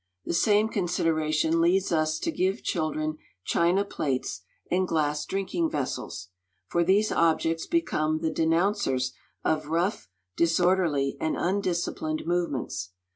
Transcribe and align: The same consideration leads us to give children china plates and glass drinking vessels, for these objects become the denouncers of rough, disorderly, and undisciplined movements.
The 0.25 0.33
same 0.33 0.67
consideration 0.67 1.61
leads 1.61 1.91
us 1.91 2.17
to 2.21 2.31
give 2.31 2.63
children 2.63 3.19
china 3.45 3.85
plates 3.85 4.41
and 4.71 4.87
glass 4.87 5.27
drinking 5.27 5.69
vessels, 5.69 6.29
for 6.65 6.83
these 6.83 7.11
objects 7.11 7.67
become 7.67 8.17
the 8.17 8.31
denouncers 8.31 9.11
of 9.43 9.67
rough, 9.67 10.09
disorderly, 10.35 11.17
and 11.19 11.37
undisciplined 11.37 12.23
movements. 12.25 12.93